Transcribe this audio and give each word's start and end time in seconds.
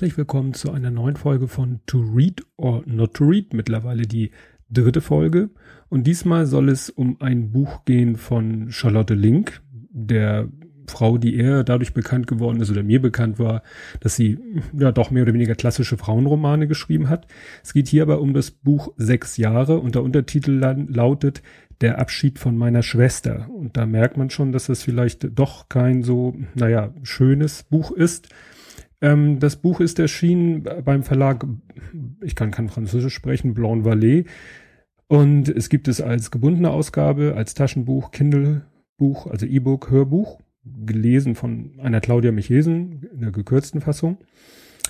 Herzlich 0.00 0.16
willkommen 0.16 0.54
zu 0.54 0.72
einer 0.72 0.90
neuen 0.90 1.16
Folge 1.16 1.46
von 1.46 1.80
To 1.84 2.00
Read 2.00 2.42
or 2.56 2.82
Not 2.86 3.12
to 3.12 3.24
Read, 3.26 3.52
mittlerweile 3.52 4.06
die 4.06 4.30
dritte 4.70 5.02
Folge. 5.02 5.50
Und 5.90 6.06
diesmal 6.06 6.46
soll 6.46 6.70
es 6.70 6.88
um 6.88 7.20
ein 7.20 7.52
Buch 7.52 7.84
gehen 7.84 8.16
von 8.16 8.72
Charlotte 8.72 9.12
Link, 9.12 9.60
der 9.90 10.48
Frau, 10.86 11.18
die 11.18 11.36
eher 11.36 11.64
dadurch 11.64 11.92
bekannt 11.92 12.26
geworden 12.28 12.62
ist 12.62 12.70
oder 12.70 12.82
mir 12.82 13.02
bekannt 13.02 13.38
war, 13.38 13.62
dass 14.00 14.16
sie 14.16 14.38
ja 14.72 14.90
doch 14.90 15.10
mehr 15.10 15.24
oder 15.24 15.34
weniger 15.34 15.54
klassische 15.54 15.98
Frauenromane 15.98 16.66
geschrieben 16.66 17.10
hat. 17.10 17.26
Es 17.62 17.74
geht 17.74 17.86
hier 17.86 18.04
aber 18.04 18.22
um 18.22 18.32
das 18.32 18.50
Buch 18.50 18.94
Sechs 18.96 19.36
Jahre 19.36 19.80
und 19.80 19.96
der 19.96 20.02
Untertitel 20.02 20.52
lautet 20.88 21.42
Der 21.82 21.98
Abschied 21.98 22.38
von 22.38 22.56
meiner 22.56 22.82
Schwester. 22.82 23.50
Und 23.50 23.76
da 23.76 23.84
merkt 23.84 24.16
man 24.16 24.30
schon, 24.30 24.50
dass 24.50 24.70
es 24.70 24.82
vielleicht 24.82 25.38
doch 25.38 25.68
kein 25.68 26.02
so, 26.02 26.36
naja, 26.54 26.94
schönes 27.02 27.64
Buch 27.64 27.90
ist. 27.90 28.30
Ähm, 29.00 29.38
das 29.38 29.56
Buch 29.56 29.80
ist 29.80 29.98
erschienen 29.98 30.66
beim 30.84 31.02
Verlag, 31.02 31.46
ich 32.22 32.34
kann 32.34 32.50
kein 32.50 32.68
Französisch 32.68 33.14
sprechen, 33.14 33.54
Blanc 33.54 33.86
Vallée. 33.86 34.26
Und 35.08 35.48
es 35.48 35.68
gibt 35.68 35.88
es 35.88 36.00
als 36.00 36.30
gebundene 36.30 36.70
Ausgabe, 36.70 37.34
als 37.36 37.54
Taschenbuch, 37.54 38.12
Kindle-Buch, 38.12 39.26
also 39.26 39.46
E-Book, 39.46 39.90
Hörbuch 39.90 40.38
gelesen 40.64 41.34
von 41.34 41.72
einer 41.80 42.00
Claudia 42.00 42.32
Michesen 42.32 43.08
in 43.12 43.20
der 43.20 43.32
gekürzten 43.32 43.80
Fassung. 43.80 44.18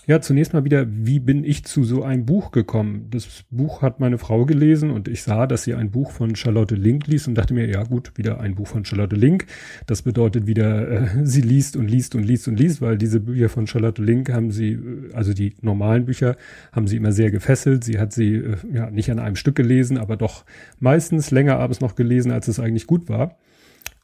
Ja, 0.07 0.21
zunächst 0.21 0.55
mal 0.55 0.65
wieder, 0.65 0.87
wie 0.89 1.21
bin 1.21 1.45
ich 1.45 1.65
zu 1.65 1.85
so 1.85 2.03
einem 2.03 2.25
Buch 2.25 2.53
gekommen? 2.53 3.09
Das 3.11 3.45
Buch 3.51 3.83
hat 3.83 4.01
meine 4.01 4.17
Frau 4.17 4.47
gelesen 4.47 4.91
und 4.91 5.09
ich 5.09 5.23
sah, 5.23 5.47
dass 5.47 5.65
sie 5.65 5.75
ein 5.75 5.91
Buch 5.91 6.11
von 6.11 6.35
Charlotte 6.37 6.75
Link 6.75 7.07
liest 7.07 7.29
und 7.29 7.35
dachte 7.35 7.53
mir, 7.53 7.69
ja 7.69 7.85
gut, 7.85 8.17
wieder 8.17 8.41
ein 8.41 8.55
Buch 8.55 8.67
von 8.67 8.85
Charlotte 8.85 9.15
Link. 9.15 9.47
Das 9.87 10.03
bedeutet 10.03 10.47
wieder, 10.47 10.89
äh, 10.89 11.09
sie 11.25 11.43
liest 11.43 11.77
und 11.77 11.89
liest 11.89 12.15
und 12.15 12.25
liest 12.25 12.49
und 12.49 12.59
liest, 12.59 12.81
weil 12.81 12.97
diese 12.97 13.21
Bücher 13.21 13.51
von 13.51 13.67
Charlotte 13.67 14.03
Link 14.03 14.33
haben 14.33 14.51
sie, 14.51 14.73
äh, 14.73 15.13
also 15.13 15.35
die 15.35 15.55
normalen 15.61 16.07
Bücher, 16.07 16.37
haben 16.73 16.87
sie 16.87 16.97
immer 16.97 17.13
sehr 17.13 17.31
gefesselt. 17.31 17.85
Sie 17.85 17.99
hat 17.99 18.13
sie 18.13 18.37
äh, 18.37 18.57
ja 18.73 18.91
nicht 18.91 19.11
an 19.11 19.19
einem 19.19 19.37
Stück 19.37 19.55
gelesen, 19.55 19.99
aber 19.99 20.17
doch 20.17 20.45
meistens 20.79 21.31
länger 21.31 21.59
abends 21.59 21.81
noch 21.81 21.95
gelesen, 21.95 22.33
als 22.33 22.49
es 22.49 22.59
eigentlich 22.59 22.87
gut 22.87 23.09
war. 23.11 23.37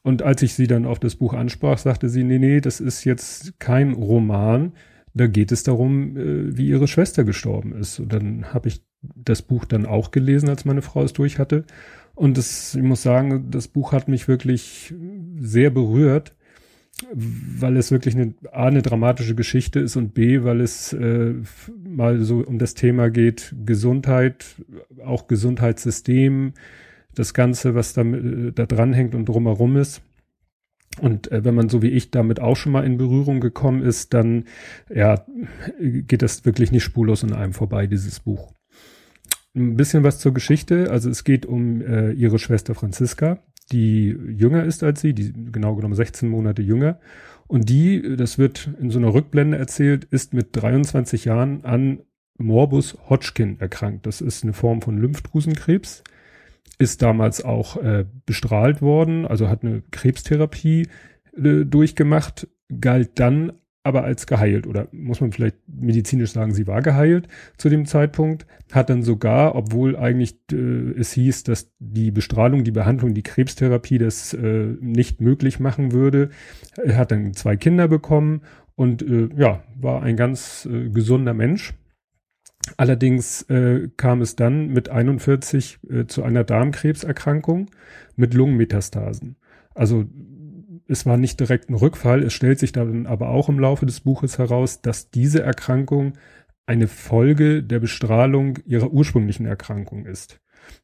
Und 0.03 0.21
als 0.21 0.41
ich 0.41 0.53
sie 0.53 0.67
dann 0.67 0.85
auf 0.85 0.99
das 0.99 1.15
Buch 1.15 1.33
ansprach, 1.33 1.79
sagte 1.79 2.07
sie, 2.07 2.23
nee, 2.23 2.39
nee, 2.39 2.61
das 2.61 2.79
ist 2.79 3.03
jetzt 3.03 3.59
kein 3.59 3.93
Roman. 3.93 4.73
Da 5.17 5.27
geht 5.27 5.51
es 5.51 5.63
darum, 5.63 6.15
äh, 6.17 6.57
wie 6.57 6.67
ihre 6.67 6.87
Schwester 6.87 7.23
gestorben 7.23 7.73
ist. 7.73 7.99
Und 7.99 8.13
dann 8.13 8.53
habe 8.53 8.69
ich 8.69 8.81
das 9.01 9.41
Buch 9.41 9.65
dann 9.65 9.85
auch 9.85 10.11
gelesen, 10.11 10.49
als 10.49 10.65
meine 10.65 10.81
Frau 10.81 11.03
es 11.03 11.13
durch 11.13 11.39
hatte. 11.39 11.65
Und 12.15 12.37
das, 12.37 12.73
ich 12.75 12.83
muss 12.83 13.03
sagen, 13.03 13.51
das 13.51 13.67
Buch 13.67 13.91
hat 13.91 14.07
mich 14.07 14.27
wirklich 14.27 14.93
sehr 15.39 15.69
berührt, 15.69 16.35
weil 17.13 17.77
es 17.77 17.91
wirklich 17.91 18.15
eine, 18.15 18.33
A, 18.51 18.65
eine 18.65 18.81
dramatische 18.81 19.35
Geschichte 19.35 19.79
ist 19.79 19.95
und 19.95 20.15
B, 20.15 20.43
weil 20.43 20.61
es 20.61 20.93
äh, 20.93 21.35
mal 21.83 22.23
so 22.23 22.39
um 22.39 22.57
das 22.57 22.73
Thema 22.73 23.09
geht, 23.09 23.53
Gesundheit, 23.65 24.55
auch 25.05 25.27
Gesundheitssystem, 25.27 26.53
das 27.13 27.35
Ganze, 27.35 27.75
was 27.75 27.93
da, 27.93 28.01
äh, 28.01 28.51
da 28.51 28.65
dranhängt 28.65 29.13
und 29.13 29.29
drumherum 29.29 29.77
ist. 29.77 30.01
Und 30.99 31.31
äh, 31.31 31.43
wenn 31.43 31.55
man 31.55 31.69
so 31.69 31.81
wie 31.81 31.89
ich 31.89 32.11
damit 32.11 32.39
auch 32.39 32.55
schon 32.55 32.71
mal 32.71 32.85
in 32.85 32.97
Berührung 32.97 33.39
gekommen 33.39 33.83
ist, 33.83 34.13
dann 34.13 34.45
ja, 34.93 35.25
geht 35.79 36.21
das 36.21 36.45
wirklich 36.45 36.71
nicht 36.71 36.83
spurlos 36.83 37.23
an 37.23 37.33
einem 37.33 37.53
vorbei, 37.53 37.87
dieses 37.87 38.19
Buch. 38.19 38.53
Ein 39.55 39.75
bisschen 39.75 40.03
was 40.03 40.19
zur 40.19 40.33
Geschichte. 40.33 40.91
Also 40.91 41.09
es 41.09 41.23
geht 41.23 41.45
um 41.45 41.81
äh, 41.81 42.11
ihre 42.11 42.39
Schwester 42.39 42.75
Franziska, 42.75 43.39
die 43.71 44.09
jünger 44.09 44.63
ist 44.63 44.83
als 44.83 45.01
sie, 45.01 45.13
die 45.13 45.33
genau 45.51 45.75
genommen 45.75 45.95
16 45.95 46.29
Monate 46.29 46.61
jünger. 46.61 46.99
Und 47.47 47.69
die, 47.69 48.15
das 48.17 48.37
wird 48.37 48.69
in 48.79 48.89
so 48.89 48.99
einer 48.99 49.13
Rückblende 49.13 49.57
erzählt, 49.57 50.03
ist 50.05 50.33
mit 50.33 50.49
23 50.51 51.25
Jahren 51.25 51.63
an 51.63 51.99
Morbus 52.37 52.97
Hodgkin 53.09 53.59
erkrankt. 53.59 54.05
Das 54.05 54.21
ist 54.21 54.43
eine 54.43 54.53
Form 54.53 54.81
von 54.81 54.97
Lymphdrüsenkrebs 54.97 56.03
ist 56.77 57.01
damals 57.01 57.43
auch 57.43 57.77
äh, 57.77 58.05
bestrahlt 58.25 58.81
worden, 58.81 59.25
also 59.25 59.49
hat 59.49 59.63
eine 59.63 59.81
Krebstherapie 59.91 60.87
äh, 61.35 61.65
durchgemacht, 61.65 62.47
galt 62.79 63.19
dann 63.19 63.53
aber 63.87 64.03
als 64.03 64.27
geheilt 64.27 64.67
oder 64.67 64.89
muss 64.91 65.21
man 65.21 65.31
vielleicht 65.31 65.55
medizinisch 65.65 66.31
sagen, 66.31 66.53
sie 66.53 66.67
war 66.67 66.81
geheilt 66.81 67.29
zu 67.55 67.69
dem 67.69 67.85
Zeitpunkt, 67.85 68.45
hat 68.73 68.89
dann 68.89 69.01
sogar, 69.01 69.55
obwohl 69.55 69.95
eigentlich 69.95 70.35
äh, 70.51 70.91
es 70.99 71.13
hieß, 71.13 71.43
dass 71.43 71.71
die 71.79 72.11
Bestrahlung, 72.11 72.65
die 72.65 72.71
Behandlung, 72.71 73.13
die 73.13 73.23
Krebstherapie 73.23 73.97
das 73.97 74.33
äh, 74.33 74.75
nicht 74.81 75.21
möglich 75.21 75.61
machen 75.61 75.93
würde, 75.93 76.31
hat 76.85 77.11
dann 77.11 77.33
zwei 77.33 77.55
Kinder 77.55 77.87
bekommen 77.87 78.41
und 78.75 79.01
äh, 79.03 79.29
ja, 79.37 79.63
war 79.79 80.03
ein 80.03 80.17
ganz 80.17 80.67
äh, 80.69 80.89
gesunder 80.89 81.33
Mensch 81.33 81.73
Allerdings 82.77 83.43
äh, 83.43 83.89
kam 83.97 84.21
es 84.21 84.35
dann 84.35 84.67
mit 84.67 84.89
41 84.89 85.79
äh, 85.89 86.05
zu 86.05 86.23
einer 86.23 86.43
Darmkrebserkrankung 86.43 87.69
mit 88.15 88.33
Lungenmetastasen. 88.33 89.37
Also 89.73 90.05
es 90.87 91.05
war 91.05 91.17
nicht 91.17 91.39
direkt 91.39 91.69
ein 91.69 91.75
Rückfall, 91.75 92.23
es 92.23 92.33
stellt 92.33 92.59
sich 92.59 92.71
dann 92.71 93.05
aber 93.05 93.29
auch 93.29 93.49
im 93.49 93.59
Laufe 93.59 93.85
des 93.85 94.01
Buches 94.01 94.37
heraus, 94.37 94.81
dass 94.81 95.11
diese 95.11 95.41
Erkrankung 95.43 96.13
eine 96.65 96.87
Folge 96.87 97.63
der 97.63 97.79
Bestrahlung 97.79 98.59
ihrer 98.65 98.91
ursprünglichen 98.91 99.45
Erkrankung 99.45 100.05
ist. 100.05 100.39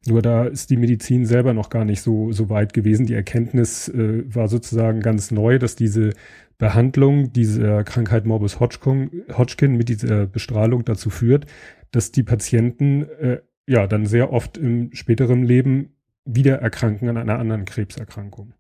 Nur 0.05 0.21
da 0.21 0.45
ist 0.45 0.69
die 0.69 0.77
Medizin 0.77 1.25
selber 1.25 1.53
noch 1.53 1.69
gar 1.69 1.85
nicht 1.85 2.01
so, 2.01 2.31
so 2.31 2.49
weit 2.49 2.73
gewesen. 2.73 3.05
Die 3.05 3.13
Erkenntnis 3.13 3.87
äh, 3.87 4.23
war 4.33 4.47
sozusagen 4.47 4.99
ganz 4.99 5.31
neu, 5.31 5.59
dass 5.59 5.75
diese 5.75 6.11
Behandlung 6.57 7.31
dieser 7.33 7.83
Krankheit 7.83 8.25
Morbus 8.25 8.59
Hodgkin, 8.59 9.23
Hodgkin 9.35 9.75
mit 9.75 9.89
dieser 9.89 10.27
Bestrahlung 10.27 10.85
dazu 10.85 11.09
führt, 11.09 11.45
dass 11.91 12.11
die 12.11 12.23
Patienten 12.23 13.03
äh, 13.19 13.39
ja 13.67 13.87
dann 13.87 14.05
sehr 14.05 14.33
oft 14.33 14.57
im 14.57 14.93
späteren 14.93 15.43
Leben 15.43 15.95
wieder 16.25 16.57
erkranken 16.59 17.09
an 17.09 17.17
einer 17.17 17.39
anderen 17.39 17.65
Krebserkrankung. 17.65 18.53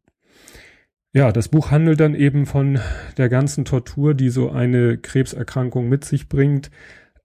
Ja, 1.13 1.31
das 1.31 1.47
Buch 1.47 1.69
handelt 1.69 1.99
dann 1.99 2.15
eben 2.15 2.45
von 2.45 2.79
der 3.17 3.29
ganzen 3.29 3.65
Tortur, 3.65 4.15
die 4.15 4.29
so 4.29 4.49
eine 4.49 4.97
Krebserkrankung 4.97 5.87
mit 5.87 6.05
sich 6.05 6.27
bringt. 6.27 6.71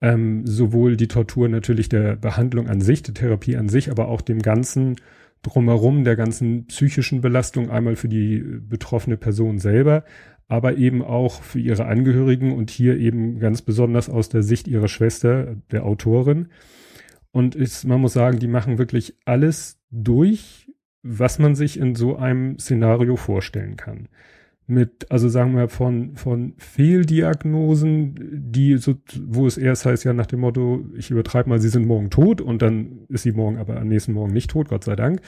Ähm, 0.00 0.47
sowohl 0.47 0.97
die 0.97 1.09
Tortur 1.09 1.48
natürlich 1.48 1.88
der 1.88 2.16
Behandlung 2.16 2.69
an 2.69 2.81
sich, 2.81 3.03
der 3.03 3.14
Therapie 3.14 3.56
an 3.56 3.69
sich, 3.69 3.91
aber 3.91 4.09
auch 4.09 4.20
dem 4.20 4.41
ganzen 4.41 4.97
drumherum, 5.42 6.04
der 6.04 6.16
ganzen 6.16 6.66
psychischen 6.66 7.20
Belastung, 7.20 7.70
einmal 7.70 7.97
für 7.97 8.08
die 8.08 8.38
betroffene 8.38 9.16
Person 9.16 9.58
selber, 9.58 10.04
aber 10.48 10.76
eben 10.76 11.03
auch 11.03 11.42
für 11.42 11.60
ihre 11.60 11.87
Angehörigen 11.87 12.53
und 12.53 12.70
hier 12.70 12.97
eben 12.97 13.38
ganz 13.38 13.62
besonders 13.62 14.08
aus 14.08 14.28
der 14.28 14.42
Sicht 14.42 14.66
ihrer 14.66 14.88
Schwester, 14.88 15.56
der 15.70 15.84
Autorin. 15.84 16.48
Und 17.31 17.54
ist, 17.54 17.84
man 17.84 18.00
muss 18.00 18.14
sagen, 18.14 18.38
die 18.38 18.48
machen 18.48 18.78
wirklich 18.78 19.14
alles 19.25 19.81
durch, 19.91 20.70
was 21.03 21.38
man 21.38 21.54
sich 21.54 21.78
in 21.78 21.94
so 21.94 22.16
einem 22.16 22.58
Szenario 22.58 23.16
vorstellen 23.16 23.76
kann. 23.76 24.08
Mit, 24.71 25.11
also 25.11 25.31
sagen 25.31 25.56
wir 25.56 25.69
von, 25.69 26.15
von 26.15 26.53
Fehldiagnosen, 26.59 28.15
die 28.53 28.77
so, 28.77 28.97
wo 29.27 29.47
es 29.47 29.56
erst 29.56 29.87
heißt 29.87 30.05
ja 30.05 30.12
nach 30.12 30.27
dem 30.27 30.41
Motto, 30.41 30.84
ich 30.95 31.11
übertreibe 31.11 31.49
mal, 31.49 31.59
sie 31.59 31.71
sind 31.71 31.87
morgen 31.87 32.11
tot 32.11 32.43
und 32.43 32.61
dann 32.61 33.06
ist 33.09 33.23
sie 33.23 33.33
morgen 33.33 33.56
aber 33.56 33.81
am 33.81 33.89
nächsten 33.89 34.12
Morgen 34.12 34.34
nicht 34.34 34.51
tot, 34.51 34.69
Gott 34.69 34.84
sei 34.84 34.95
Dank. 34.95 35.23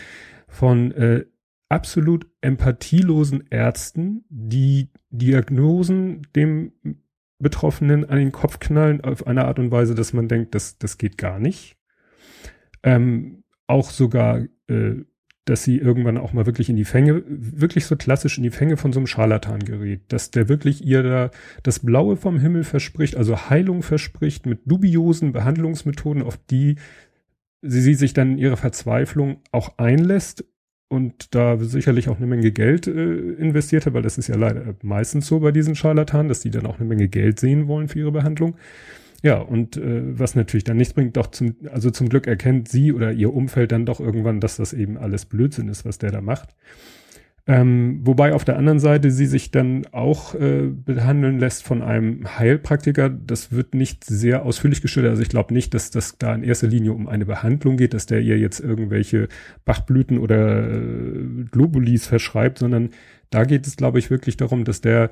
Von 0.46 0.92
äh, 0.92 1.24
absolut 1.70 2.26
empathielosen 2.42 3.44
Ärzten, 3.48 4.24
die 4.28 4.90
Diagnosen 5.08 6.26
dem 6.36 6.72
Betroffenen 7.38 8.04
an 8.04 8.18
den 8.18 8.32
Kopf 8.32 8.58
knallen 8.58 9.00
auf 9.00 9.26
eine 9.26 9.46
Art 9.46 9.58
und 9.58 9.70
Weise, 9.70 9.94
dass 9.94 10.12
man 10.12 10.28
denkt, 10.28 10.54
das, 10.54 10.76
das 10.78 10.98
geht 10.98 11.16
gar 11.16 11.38
nicht. 11.38 11.78
Ähm, 12.82 13.42
auch 13.66 13.90
sogar, 13.90 14.44
äh, 14.68 14.96
dass 15.44 15.64
sie 15.64 15.78
irgendwann 15.78 16.18
auch 16.18 16.32
mal 16.32 16.46
wirklich 16.46 16.68
in 16.68 16.76
die 16.76 16.84
Fänge, 16.84 17.22
wirklich 17.26 17.86
so 17.86 17.96
klassisch 17.96 18.36
in 18.36 18.44
die 18.44 18.50
Fänge 18.50 18.76
von 18.76 18.92
so 18.92 19.00
einem 19.00 19.06
Scharlatan 19.06 19.60
gerät, 19.60 20.02
dass 20.08 20.30
der 20.30 20.48
wirklich 20.48 20.84
ihr 20.84 21.02
da 21.02 21.30
das 21.62 21.80
Blaue 21.80 22.16
vom 22.16 22.38
Himmel 22.38 22.64
verspricht, 22.64 23.16
also 23.16 23.48
Heilung 23.50 23.82
verspricht 23.82 24.46
mit 24.46 24.60
dubiosen 24.66 25.32
Behandlungsmethoden, 25.32 26.22
auf 26.22 26.36
die 26.50 26.76
sie, 27.62 27.80
sie 27.80 27.94
sich 27.94 28.12
dann 28.12 28.32
in 28.32 28.38
ihrer 28.38 28.56
Verzweiflung 28.56 29.38
auch 29.50 29.78
einlässt 29.78 30.44
und 30.88 31.34
da 31.34 31.56
sicherlich 31.58 32.08
auch 32.08 32.16
eine 32.16 32.26
Menge 32.26 32.50
Geld 32.50 32.86
äh, 32.86 32.90
investiert 32.90 33.86
hat, 33.86 33.94
weil 33.94 34.02
das 34.02 34.18
ist 34.18 34.28
ja 34.28 34.36
leider 34.36 34.74
meistens 34.82 35.26
so 35.26 35.40
bei 35.40 35.52
diesen 35.52 35.76
Scharlatanen, 35.76 36.28
dass 36.28 36.40
die 36.40 36.50
dann 36.50 36.66
auch 36.66 36.78
eine 36.78 36.88
Menge 36.88 37.08
Geld 37.08 37.38
sehen 37.38 37.68
wollen 37.68 37.88
für 37.88 38.00
ihre 38.00 38.12
Behandlung. 38.12 38.56
Ja, 39.22 39.38
und 39.38 39.76
äh, 39.76 40.18
was 40.18 40.34
natürlich 40.34 40.64
dann 40.64 40.78
nichts 40.78 40.94
bringt, 40.94 41.16
doch 41.16 41.26
zum, 41.28 41.56
also 41.70 41.90
zum 41.90 42.08
Glück 42.08 42.26
erkennt 42.26 42.68
sie 42.68 42.92
oder 42.92 43.12
ihr 43.12 43.34
Umfeld 43.34 43.72
dann 43.72 43.84
doch 43.84 44.00
irgendwann, 44.00 44.40
dass 44.40 44.56
das 44.56 44.72
eben 44.72 44.96
alles 44.96 45.26
Blödsinn 45.26 45.68
ist, 45.68 45.84
was 45.84 45.98
der 45.98 46.10
da 46.10 46.20
macht. 46.20 46.54
Ähm, 47.46 48.00
wobei 48.04 48.34
auf 48.34 48.44
der 48.44 48.56
anderen 48.56 48.78
Seite 48.78 49.10
sie 49.10 49.26
sich 49.26 49.50
dann 49.50 49.86
auch 49.92 50.34
äh, 50.34 50.68
behandeln 50.68 51.38
lässt 51.38 51.64
von 51.64 51.82
einem 51.82 52.38
Heilpraktiker. 52.38 53.08
Das 53.08 53.50
wird 53.50 53.74
nicht 53.74 54.04
sehr 54.04 54.44
ausführlich 54.44 54.82
geschildert. 54.82 55.10
Also 55.10 55.22
ich 55.22 55.30
glaube 55.30 55.52
nicht, 55.52 55.74
dass 55.74 55.90
das 55.90 56.16
da 56.18 56.34
in 56.34 56.44
erster 56.44 56.68
Linie 56.68 56.92
um 56.92 57.08
eine 57.08 57.26
Behandlung 57.26 57.76
geht, 57.76 57.92
dass 57.92 58.06
der 58.06 58.20
ihr 58.20 58.38
jetzt 58.38 58.60
irgendwelche 58.60 59.28
Bachblüten 59.64 60.18
oder 60.18 60.70
äh, 60.70 61.44
Globulis 61.50 62.06
verschreibt, 62.06 62.58
sondern 62.58 62.90
da 63.30 63.44
geht 63.44 63.66
es, 63.66 63.76
glaube 63.76 63.98
ich, 63.98 64.10
wirklich 64.10 64.36
darum, 64.36 64.64
dass 64.64 64.80
der 64.80 65.10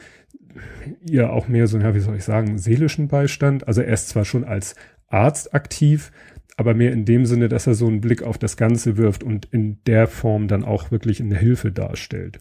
ihr 1.05 1.33
auch 1.33 1.49
mehr 1.49 1.67
so, 1.67 1.79
ja, 1.79 1.95
wie 1.95 2.01
soll 2.01 2.17
ich 2.17 2.25
sagen, 2.25 2.59
seelischen 2.59 3.09
Beistand. 3.09 3.67
Also 3.67 3.83
er 3.83 3.93
ist 3.93 4.09
zwar 4.09 4.25
schon 4.25 4.45
als 4.45 4.75
Arzt 5.09 5.55
aktiv, 5.55 6.13
aber 6.57 6.75
mehr 6.75 6.93
in 6.93 7.05
dem 7.05 7.25
Sinne, 7.27 7.49
dass 7.49 7.67
er 7.67 7.75
so 7.75 7.87
einen 7.87 8.01
Blick 8.01 8.23
auf 8.23 8.39
das 8.39 8.57
Ganze 8.57 8.97
wirft 8.97 9.23
und 9.23 9.47
in 9.53 9.79
der 9.87 10.07
Form 10.07 10.49
dann 10.49 10.65
auch 10.65 10.91
wirklich 10.91 11.21
eine 11.21 11.37
Hilfe 11.37 11.71
darstellt. 11.71 12.41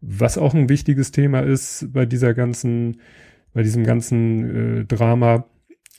Was 0.00 0.38
auch 0.38 0.54
ein 0.54 0.68
wichtiges 0.68 1.10
Thema 1.10 1.40
ist 1.40 1.92
bei 1.92 2.06
dieser 2.06 2.34
ganzen, 2.34 3.00
bei 3.52 3.62
diesem 3.62 3.84
ganzen 3.84 4.80
äh, 4.80 4.84
Drama, 4.84 5.46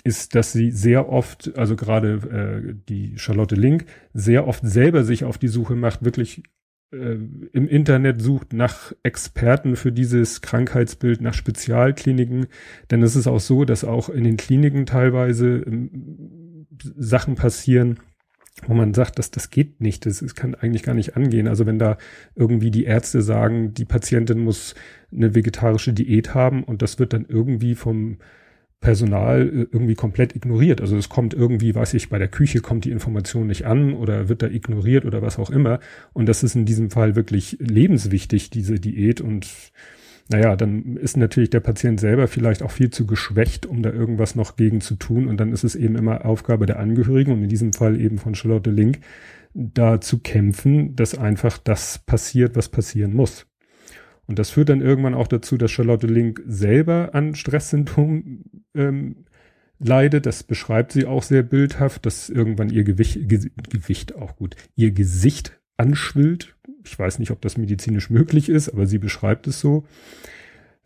ist, 0.04 0.36
dass 0.36 0.54
sie 0.54 0.72
sehr 0.72 1.10
oft, 1.10 1.58
also 1.58 1.76
gerade 1.76 2.64
äh, 2.70 2.76
die 2.88 3.18
Charlotte 3.18 3.56
Link, 3.56 3.86
sehr 4.14 4.48
oft 4.48 4.66
selber 4.66 5.04
sich 5.04 5.24
auf 5.26 5.38
die 5.38 5.50
Suche 5.50 5.76
macht, 5.76 6.04
wirklich 6.06 6.44
im 6.92 7.68
Internet 7.68 8.22
sucht 8.22 8.54
nach 8.54 8.94
Experten 9.04 9.76
für 9.76 9.92
dieses 9.92 10.42
Krankheitsbild, 10.42 11.22
nach 11.22 11.36
Spezialkliniken. 11.36 12.48
Denn 12.90 13.04
es 13.04 13.16
ist 13.16 13.28
auch 13.28 13.40
so, 13.40 13.64
dass 13.64 13.84
auch 13.84 14.10
in 14.10 14.24
den 14.24 14.38
Kliniken 14.38 14.86
teilweise 14.88 15.58
ähm, 15.58 16.66
Sachen 16.98 17.36
passieren, 17.36 18.00
wo 18.66 18.74
man 18.74 18.94
sagt, 18.94 19.20
dass 19.20 19.32
das 19.32 19.52
geht 19.52 19.82
nicht, 19.82 20.06
das, 20.06 20.20
das 20.20 20.36
kann 20.36 20.56
eigentlich 20.56 20.84
gar 20.84 20.96
nicht 20.96 21.16
angehen. 21.16 21.48
Also 21.48 21.66
wenn 21.66 21.80
da 21.80 21.98
irgendwie 22.36 22.72
die 22.72 22.86
Ärzte 22.86 23.22
sagen, 23.22 23.74
die 23.74 23.86
Patientin 23.86 24.40
muss 24.40 24.76
eine 25.12 25.36
vegetarische 25.36 25.94
Diät 25.94 26.34
haben 26.34 26.64
und 26.64 26.82
das 26.82 27.00
wird 27.00 27.14
dann 27.14 27.26
irgendwie 27.28 27.76
vom 27.76 28.18
Personal 28.82 29.42
äh, 29.42 29.68
irgendwie 29.72 29.96
komplett 29.96 30.36
ignoriert. 30.36 30.82
Also 30.82 30.98
es 30.98 31.10
kommt 31.10 31.34
irgendwie, 31.34 31.76
weiß 31.76 31.94
ich, 31.96 32.10
bei 32.10 32.18
der 32.18 32.28
Küche 32.28 32.62
kommt 32.62 32.86
die 32.86 32.92
Information 32.92 33.48
nicht 33.48 33.66
an 33.66 33.94
oder 33.94 34.30
wird 34.30 34.42
da 34.42 34.48
ignoriert 34.48 35.06
oder 35.06 35.22
was 35.22 35.38
auch 35.40 35.50
immer. 35.50 35.80
Und 36.14 36.28
das 36.28 36.44
ist 36.44 36.56
in 36.56 36.66
diesem 36.66 36.90
Fall 36.90 37.16
wirklich 37.16 37.58
lebenswichtig, 37.60 38.50
diese 38.50 38.80
Diät. 38.80 39.22
Und 39.22 39.48
naja, 40.30 40.56
dann 40.56 40.96
ist 40.96 41.18
natürlich 41.18 41.50
der 41.50 41.60
Patient 41.60 42.00
selber 42.00 42.28
vielleicht 42.28 42.64
auch 42.64 42.72
viel 42.72 42.90
zu 42.90 43.06
geschwächt, 43.06 43.66
um 43.66 43.82
da 43.82 43.92
irgendwas 43.92 44.36
noch 44.36 44.56
gegen 44.56 44.80
zu 44.80 44.96
tun. 44.96 45.28
Und 45.28 45.38
dann 45.38 45.52
ist 45.52 45.64
es 45.64 45.76
eben 45.76 45.96
immer 45.96 46.26
Aufgabe 46.26 46.66
der 46.66 46.80
Angehörigen 46.80 47.34
und 47.34 47.44
in 47.44 47.50
diesem 47.50 47.74
Fall 47.74 48.00
eben 48.00 48.18
von 48.18 48.36
Charlotte 48.36 48.72
Link, 48.72 49.00
da 49.54 50.00
zu 50.00 50.20
kämpfen, 50.20 50.96
dass 50.96 51.18
einfach 51.18 51.58
das 51.58 52.00
passiert, 52.06 52.56
was 52.56 52.70
passieren 52.70 53.14
muss. 53.14 53.49
Und 54.30 54.38
das 54.38 54.52
führt 54.52 54.70
dann 54.70 54.82
irgendwann 54.82 55.16
auch 55.16 55.28
dazu, 55.28 55.58
dass 55.58 55.72
Charlotte 55.72 56.06
Link 56.06 56.44
selber 56.46 57.10
an 57.14 57.34
Stresssymptomen 57.34 58.44
ähm, 58.76 59.26
leidet. 59.80 60.28
Das 60.28 60.44
beschreibt 60.44 60.92
sie 60.92 61.08
auch 61.08 61.24
sehr 61.24 61.42
bildhaft, 61.42 62.06
dass 62.06 62.30
irgendwann 62.30 62.70
ihr 62.70 62.84
Gewicht, 62.84 63.28
Ge 63.28 63.50
Gewicht 63.72 64.16
auch 64.16 64.36
gut, 64.36 64.56
ihr 64.76 64.92
Gesicht 64.92 65.60
anschwillt. 65.78 66.56
Ich 66.86 66.98
weiß 66.98 67.18
nicht, 67.18 67.32
ob 67.32 67.42
das 67.42 67.58
medizinisch 67.58 68.12
möglich 68.12 68.50
ist, 68.50 68.70
aber 68.70 68.86
sie 68.86 69.00
beschreibt 69.00 69.48
es 69.48 69.60
so. 69.60 69.86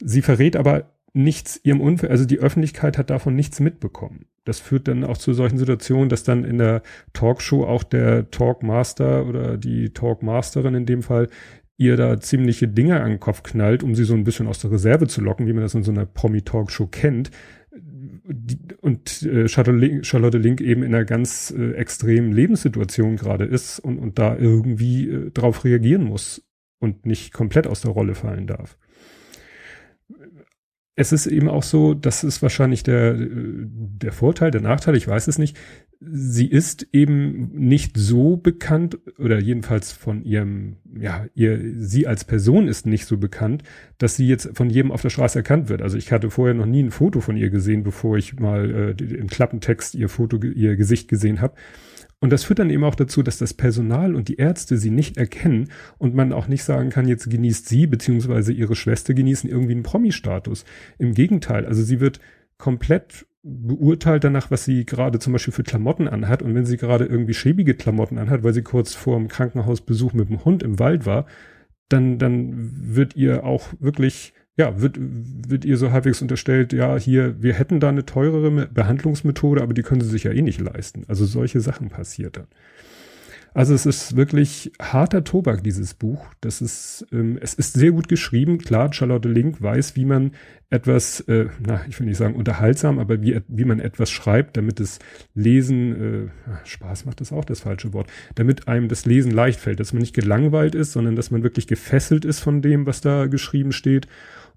Sie 0.02 0.22
verrät 0.22 0.56
aber 0.56 0.94
nichts 1.12 1.60
ihrem 1.64 1.82
Unfall, 1.82 2.12
also 2.12 2.24
die 2.24 2.40
Öffentlichkeit 2.40 2.98
hat 2.98 3.10
davon 3.10 3.36
nichts 3.36 3.60
mitbekommen. 3.60 4.26
Das 4.46 4.60
führt 4.60 4.88
dann 4.88 5.04
auch 5.04 5.18
zu 5.18 5.34
solchen 5.34 5.58
Situationen, 5.58 6.08
dass 6.08 6.24
dann 6.24 6.46
in 6.46 6.60
der 6.60 6.82
Talkshow 7.12 7.66
auch 7.66 7.84
der 7.84 8.32
Talkmaster 8.32 9.26
oder 9.26 9.58
die 9.58 9.90
Talkmasterin 9.90 10.76
in 10.76 10.86
dem 10.86 11.04
Fall 11.04 11.28
ihr 11.78 11.98
da 11.98 12.20
ziemliche 12.20 12.68
Dinge 12.68 13.02
an 13.02 13.10
den 13.10 13.20
Kopf 13.20 13.44
knallt, 13.44 13.84
um 13.84 13.96
sie 13.96 14.04
so 14.04 14.14
ein 14.14 14.24
bisschen 14.24 14.48
aus 14.48 14.60
der 14.60 14.72
Reserve 14.72 15.08
zu 15.08 15.22
locken, 15.22 15.48
wie 15.48 15.54
man 15.54 15.64
das 15.64 15.76
in 15.76 15.84
so 15.84 15.92
einer 15.92 16.06
Promi-Talkshow 16.06 16.88
kennt. 16.88 17.32
Und 18.82 19.24
äh, 19.24 19.48
Charlotte 19.48 20.38
Link 20.38 20.62
eben 20.62 20.84
in 20.84 20.94
einer 20.94 21.06
ganz 21.06 21.54
äh, 21.58 21.72
extremen 21.74 22.32
Lebenssituation 22.32 23.18
gerade 23.18 23.46
ist 23.46 23.80
und, 23.80 23.98
und 23.98 24.20
da 24.20 24.38
irgendwie 24.38 25.10
äh, 25.10 25.32
drauf 25.32 25.66
reagieren 25.66 26.04
muss 26.04 26.46
und 26.80 27.06
nicht 27.06 27.34
komplett 27.34 27.68
aus 27.68 27.82
der 27.82 27.92
Rolle 27.92 28.16
fallen 28.16 28.48
darf 28.48 28.78
es 30.96 31.12
ist 31.12 31.28
eben 31.28 31.50
auch 31.50 31.64
so, 31.64 31.94
das 31.94 32.24
ist 32.24 32.42
wahrscheinlich 32.42 32.84
der, 32.84 33.16
der 33.18 34.12
Vorteil, 34.12 34.52
der 34.52 34.62
Nachteil, 34.62 34.96
ich 34.96 35.08
weiß 35.08 35.28
es 35.28 35.40
nicht. 35.40 35.58
Sie 36.06 36.48
ist 36.48 36.88
eben 36.92 37.52
nicht 37.54 37.98
so 37.98 38.38
bekannt 38.38 38.98
oder 39.18 39.40
jedenfalls 39.40 39.92
von 39.92 40.24
ihrem, 40.24 40.78
ja, 41.00 41.26
ihr, 41.34 41.60
sie 41.78 42.08
als 42.08 42.26
Person 42.26 42.68
ist 42.68 42.86
nicht 42.86 43.06
so 43.06 43.18
bekannt, 43.18 43.64
dass 43.98 44.16
sie 44.16 44.28
jetzt 44.28 44.52
von 44.54 44.70
jedem 44.70 44.92
auf 44.92 45.02
der 45.02 45.10
Straße 45.10 45.40
erkannt 45.40 45.70
wird. 45.70 45.82
Also 45.82 45.98
ich 45.98 46.12
hatte 46.12 46.30
vorher 46.30 46.54
noch 46.54 46.66
nie 46.66 46.84
ein 46.84 46.92
Foto 46.92 47.22
von 47.22 47.38
ihr 47.38 47.50
gesehen, 47.50 47.84
bevor 47.84 48.18
ich 48.18 48.40
mal 48.40 48.96
äh, 49.00 49.04
im 49.04 49.28
Klappentext 49.28 49.96
ihr 49.96 50.10
Foto, 50.10 50.38
ihr 50.38 50.76
Gesicht 50.76 51.08
gesehen 51.08 51.42
habe. 51.42 51.56
Und 52.24 52.32
das 52.32 52.46
führt 52.46 52.60
dann 52.60 52.70
eben 52.70 52.86
auch 52.86 52.96
dazu, 52.96 53.22
dass 53.22 53.38
das 53.38 53.54
Personal 53.54 54.16
und 54.16 54.30
die 54.30 54.38
Ärzte 54.38 54.78
sie 54.78 54.92
nicht 54.92 55.18
erkennen 55.18 55.70
und 55.98 56.16
man 56.16 56.32
auch 56.32 56.48
nicht 56.48 56.64
sagen 56.64 56.90
kann, 56.90 57.06
jetzt 57.06 57.30
genießt 57.30 57.68
sie 57.68 57.86
beziehungsweise 57.86 58.54
ihre 58.54 58.76
Schwester 58.76 59.14
genießen 59.14 59.50
irgendwie 59.50 59.74
einen 59.74 59.84
Promi-Status. 59.84 60.64
Im 60.98 61.14
Gegenteil, 61.14 61.66
also 61.66 61.84
sie 61.84 62.00
wird 62.00 62.22
komplett 62.58 63.26
beurteilt 63.44 64.24
danach, 64.24 64.52
was 64.52 64.64
sie 64.66 64.86
gerade 64.86 65.20
zum 65.20 65.34
Beispiel 65.34 65.54
für 65.54 65.64
Klamotten 65.64 66.08
anhat. 66.08 66.42
Und 66.42 66.56
wenn 66.56 66.66
sie 66.66 66.78
gerade 66.78 67.06
irgendwie 67.06 67.34
schäbige 67.34 67.76
Klamotten 67.76 68.18
anhat, 68.18 68.44
weil 68.44 68.54
sie 68.54 68.64
kurz 68.64 68.94
vor 68.94 69.18
dem 69.18 69.28
Krankenhausbesuch 69.28 70.14
mit 70.14 70.30
dem 70.30 70.46
Hund 70.46 70.64
im 70.64 70.80
Wald 70.80 71.06
war, 71.06 71.26
dann, 71.90 72.18
dann 72.18 72.96
wird 72.96 73.16
ihr 73.16 73.44
auch 73.44 73.68
wirklich 73.80 74.34
ja, 74.56 74.80
wird, 74.80 74.98
wird 75.00 75.66
ihr 75.66 75.78
so 75.78 75.92
halbwegs 75.92 76.22
unterstellt, 76.22 76.74
ja, 76.74 76.96
hier, 76.98 77.42
wir 77.42 77.54
hätten 77.54 77.80
da 77.80 77.90
eine 77.90 78.06
teurere 78.06 78.68
Behandlungsmethode, 78.68 79.62
aber 79.62 79.74
die 79.74 79.82
können 79.82 80.02
sie 80.02 80.10
sich 80.10 80.26
ja 80.26 80.32
eh 80.32 80.44
nicht 80.44 80.62
leisten. 80.62 81.06
Also 81.08 81.26
solche 81.26 81.60
Sachen 81.60 81.90
passiert 81.90 82.38
dann. 82.38 82.48
Also 83.54 83.76
es 83.76 83.86
ist 83.86 84.16
wirklich 84.16 84.72
harter 84.82 85.24
Tobak, 85.24 85.64
dieses 85.64 85.94
Buch. 85.94 86.26
Das 86.42 86.62
ist, 86.62 87.06
ähm, 87.12 87.38
es 87.40 87.54
ist 87.54 87.74
sehr 87.74 87.92
gut 87.92 88.08
geschrieben. 88.08 88.58
Klar, 88.58 88.92
Charlotte 88.94 89.30
Link 89.30 89.62
weiß, 89.62 89.96
wie 89.96 90.06
man 90.06 90.32
etwas, 90.72 91.20
äh, 91.22 91.46
na, 91.64 91.82
ich 91.88 92.00
will 92.00 92.08
nicht 92.08 92.18
sagen 92.18 92.36
unterhaltsam, 92.36 92.98
aber 92.98 93.22
wie, 93.22 93.40
wie 93.48 93.66
man 93.66 93.80
etwas 93.80 94.10
schreibt, 94.10 94.58
damit 94.58 94.80
es 94.80 94.98
Lesen, 95.36 96.26
äh, 96.26 96.30
Spaß 96.64 97.06
macht 97.06 97.22
das 97.22 97.32
auch 97.32 97.46
das 97.46 97.60
falsche 97.60 97.94
Wort, 97.94 98.10
damit 98.34 98.68
einem 98.68 98.88
das 98.88 99.06
Lesen 99.06 99.32
leicht 99.32 99.60
fällt, 99.60 99.80
dass 99.80 99.94
man 99.94 100.02
nicht 100.02 100.16
gelangweilt 100.16 100.74
ist, 100.74 100.94
sondern 100.94 101.16
dass 101.16 101.30
man 101.30 101.44
wirklich 101.44 101.68
gefesselt 101.68 102.26
ist 102.26 102.40
von 102.40 102.64
dem, 102.64 102.88
was 102.88 103.02
da 103.02 103.28
geschrieben 103.28 103.72
steht 103.72 104.08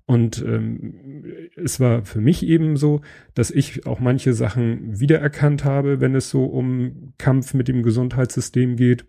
und 0.07 0.41
ähm, 0.47 1.51
es 1.57 1.81
war 1.81 2.05
für 2.05 2.21
mich 2.21 2.47
eben 2.47 2.77
so, 2.77 3.01
dass 3.35 3.51
ich 3.51 3.87
auch 3.87 3.99
manche 3.99 4.33
Sachen 4.35 5.01
wiedererkannt 5.01 5.65
habe, 5.65 6.01
wenn 6.01 6.15
es 6.15 6.31
so 6.31 6.45
um 6.45 7.13
Kampf 7.19 7.55
mit 7.55 7.67
dem 7.67 7.83
Gesundheitssystem 7.83 8.77
geht. 8.77 9.05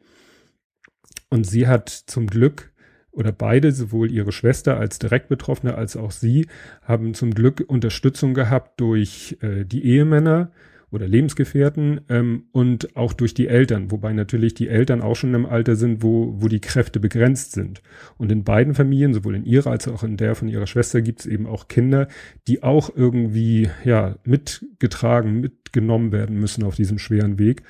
Und 1.30 1.46
sie 1.46 1.68
hat 1.68 1.90
zum 1.90 2.26
Glück 2.26 2.72
oder 3.12 3.32
beide, 3.32 3.72
sowohl 3.72 4.12
ihre 4.12 4.32
Schwester 4.32 4.78
als 4.78 4.98
direkt 4.98 5.30
Betroffene 5.30 5.76
als 5.76 5.98
auch 5.98 6.12
sie, 6.12 6.48
haben 6.82 7.14
zum 7.14 7.32
Glück 7.32 7.64
Unterstützung 7.68 8.34
gehabt 8.34 8.80
durch 8.80 9.38
äh, 9.42 9.66
die 9.66 9.86
Ehemänner, 9.86 10.52
oder 10.90 11.08
Lebensgefährten 11.08 12.02
ähm, 12.10 12.46
und 12.52 12.96
auch 12.96 13.14
durch 13.14 13.34
die 13.34 13.48
Eltern, 13.48 13.92
wobei 13.92 14.14
natürlich 14.14 14.54
die 14.54 14.70
Eltern 14.70 15.02
auch 15.02 15.16
schon 15.16 15.34
im 15.34 15.46
Alter 15.46 15.76
sind, 15.76 16.02
wo, 16.02 16.36
wo 16.42 16.48
die 16.48 16.62
Kräfte 16.62 17.00
begrenzt 17.00 17.52
sind. 17.52 17.82
Und 18.18 18.32
in 18.32 18.44
beiden 18.44 18.74
Familien, 18.74 19.14
sowohl 19.14 19.36
in 19.36 19.46
ihrer 19.46 19.72
als 19.72 19.88
auch 19.88 20.04
in 20.04 20.16
der 20.16 20.36
von 20.36 20.48
ihrer 20.48 20.68
Schwester, 20.68 21.02
gibt 21.02 21.22
es 21.22 21.26
eben 21.26 21.46
auch 21.46 21.68
Kinder, 21.68 22.08
die 22.48 22.64
auch 22.64 22.90
irgendwie 22.96 23.70
ja 23.84 24.16
mitgetragen, 24.24 25.42
mitgenommen 25.42 26.12
werden 26.12 26.40
müssen 26.40 26.64
auf 26.64 26.76
diesem 26.76 27.00
schweren 27.00 27.38
Weg. 27.38 27.64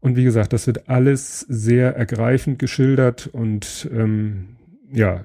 Und 0.00 0.16
wie 0.16 0.24
gesagt, 0.24 0.52
das 0.52 0.66
wird 0.66 0.90
alles 0.90 1.40
sehr 1.40 1.96
ergreifend 1.96 2.58
geschildert 2.58 3.26
und 3.28 3.88
ähm, 3.90 4.56
ja, 4.92 5.24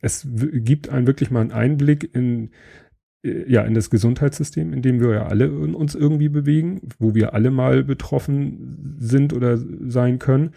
es 0.00 0.26
gibt 0.30 0.88
einen 0.88 1.06
wirklich 1.06 1.30
mal 1.30 1.42
einen 1.42 1.52
Einblick 1.52 2.14
in 2.14 2.50
ja, 3.24 3.62
in 3.62 3.74
das 3.74 3.88
Gesundheitssystem, 3.88 4.72
in 4.72 4.82
dem 4.82 5.00
wir 5.00 5.10
ja 5.12 5.26
alle 5.26 5.50
uns 5.50 5.94
irgendwie 5.94 6.28
bewegen, 6.28 6.82
wo 6.98 7.14
wir 7.14 7.32
alle 7.32 7.50
mal 7.50 7.82
betroffen 7.82 8.96
sind 8.98 9.32
oder 9.32 9.56
sein 9.56 10.18
können. 10.18 10.50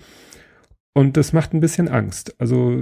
Und 0.93 1.15
das 1.15 1.31
macht 1.31 1.53
ein 1.53 1.61
bisschen 1.61 1.87
Angst. 1.87 2.35
Also 2.39 2.77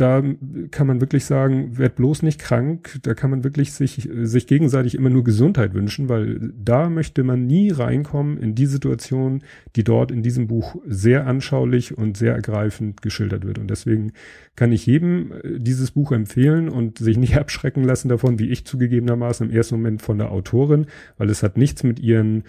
da 0.00 0.22
kann 0.70 0.86
man 0.86 1.00
wirklich 1.00 1.26
sagen, 1.26 1.76
werd 1.76 1.96
bloß 1.96 2.22
nicht 2.22 2.40
krank. 2.40 2.98
Da 3.02 3.12
kann 3.12 3.30
man 3.30 3.44
wirklich 3.44 3.72
sich, 3.72 4.08
sich 4.22 4.46
gegenseitig 4.46 4.94
immer 4.94 5.10
nur 5.10 5.24
Gesundheit 5.24 5.74
wünschen, 5.74 6.08
weil 6.08 6.52
da 6.56 6.88
möchte 6.88 7.22
man 7.22 7.46
nie 7.46 7.70
reinkommen 7.70 8.38
in 8.38 8.54
die 8.54 8.66
Situation, 8.66 9.42
die 9.76 9.84
dort 9.84 10.10
in 10.10 10.22
diesem 10.22 10.46
Buch 10.46 10.76
sehr 10.86 11.26
anschaulich 11.26 11.98
und 11.98 12.16
sehr 12.16 12.34
ergreifend 12.34 13.02
geschildert 13.02 13.44
wird. 13.44 13.58
Und 13.58 13.68
deswegen 13.68 14.12
kann 14.56 14.72
ich 14.72 14.86
jedem 14.86 15.32
äh, 15.32 15.58
dieses 15.58 15.90
Buch 15.90 16.12
empfehlen 16.12 16.70
und 16.70 16.98
sich 16.98 17.18
nicht 17.18 17.36
abschrecken 17.38 17.84
lassen 17.84 18.08
davon, 18.08 18.38
wie 18.38 18.48
ich 18.48 18.64
zugegebenermaßen 18.64 19.50
im 19.50 19.54
ersten 19.54 19.74
Moment 19.74 20.00
von 20.00 20.16
der 20.16 20.32
Autorin, 20.32 20.86
weil 21.18 21.28
es 21.28 21.42
hat 21.42 21.58
nichts 21.58 21.82
mit 21.82 22.00
ihren 22.00 22.44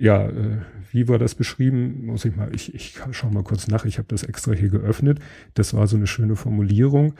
ja, 0.00 0.28
äh, 0.28 0.62
wie 0.90 1.08
war 1.08 1.18
das 1.18 1.34
beschrieben? 1.34 2.06
Muss 2.06 2.24
ich 2.24 2.34
mal, 2.34 2.54
ich, 2.54 2.74
ich 2.74 2.98
schau 3.10 3.30
mal 3.30 3.42
kurz 3.42 3.68
nach, 3.68 3.84
ich 3.84 3.98
habe 3.98 4.08
das 4.08 4.22
extra 4.22 4.52
hier 4.52 4.70
geöffnet. 4.70 5.20
Das 5.54 5.74
war 5.74 5.86
so 5.86 5.96
eine 5.96 6.06
schöne 6.06 6.36
Formulierung, 6.36 7.14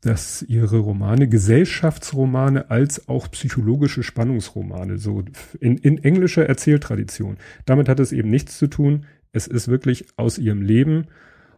dass 0.00 0.40
ihre 0.42 0.78
Romane, 0.78 1.28
Gesellschaftsromane 1.28 2.70
als 2.70 3.08
auch 3.08 3.30
psychologische 3.30 4.02
Spannungsromane, 4.02 4.96
so 4.96 5.22
in, 5.60 5.76
in 5.76 6.02
englischer 6.02 6.46
Erzähltradition. 6.46 7.36
Damit 7.66 7.90
hat 7.90 8.00
es 8.00 8.10
eben 8.10 8.30
nichts 8.30 8.56
zu 8.56 8.68
tun. 8.68 9.04
Es 9.32 9.46
ist 9.46 9.68
wirklich 9.68 10.06
aus 10.16 10.38
ihrem 10.38 10.62
Leben 10.62 11.08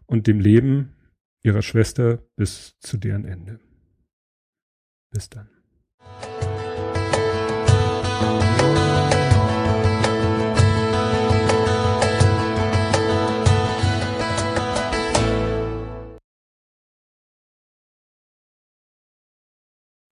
und 0.07 0.27
dem 0.27 0.41
Leben 0.41 0.95
ihrer 1.45 1.63
Schwester 1.63 2.19
bis 2.35 2.77
zu 2.81 2.97
deren 2.97 3.25
Ende. 3.25 3.61
Bis 5.13 5.31
dann. 5.31 5.56